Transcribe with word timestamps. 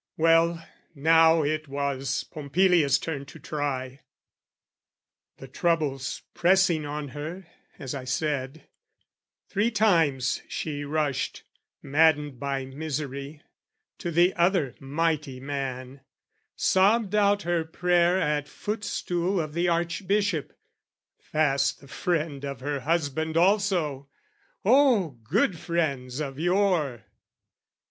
Well, 0.17 0.65
now 0.95 1.43
it 1.43 1.67
was 1.67 2.23
Pompilia's 2.31 2.97
turn 2.97 3.23
to 3.27 3.37
try: 3.37 3.99
The 5.37 5.47
troubles 5.47 6.23
pressing 6.33 6.87
on 6.87 7.09
her, 7.09 7.45
as 7.77 7.93
I 7.93 8.05
said, 8.05 8.67
Three 9.47 9.69
times 9.69 10.41
she 10.49 10.83
rushed, 10.85 11.43
maddened 11.83 12.39
by 12.39 12.65
misery, 12.65 13.43
To 13.99 14.09
the 14.09 14.33
other 14.33 14.73
mighty 14.79 15.39
man, 15.39 16.01
sobbed 16.55 17.13
out 17.13 17.43
her 17.43 17.63
prayer 17.63 18.19
At 18.19 18.47
footstool 18.47 19.39
of 19.39 19.53
the 19.53 19.67
Archbishop 19.67 20.57
fast 21.19 21.79
the 21.79 21.87
friend 21.87 22.43
Of 22.43 22.59
her 22.61 22.79
husband 22.79 23.37
also! 23.37 24.09
Oh, 24.65 25.19
good 25.25 25.59
friends 25.59 26.19
of 26.19 26.39
yore! 26.39 27.03